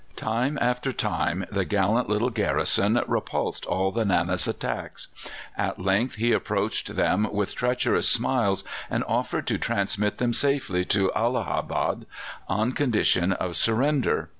Time 0.15 0.57
after 0.59 0.91
time 0.91 1.45
the 1.51 1.63
gallant 1.63 2.09
little 2.09 2.31
garrison 2.31 2.99
repulsed 3.05 3.67
all 3.67 3.91
the 3.91 4.03
Nana's 4.03 4.47
attacks. 4.47 5.09
At 5.55 5.77
length 5.79 6.15
he 6.15 6.31
approached 6.33 6.95
them 6.95 7.31
with 7.31 7.53
treacherous 7.53 8.09
smiles, 8.09 8.63
and 8.89 9.03
offered 9.07 9.45
to 9.45 9.59
transmit 9.59 10.17
them 10.17 10.33
safely 10.33 10.83
to 10.85 11.13
Allahabad 11.13 12.07
on 12.49 12.71
conditions 12.71 13.35
of 13.39 13.55
surrender. 13.55 14.29